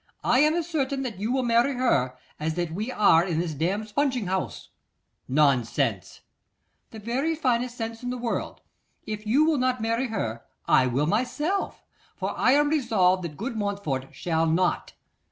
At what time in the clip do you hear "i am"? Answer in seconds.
0.23-0.55, 12.35-12.69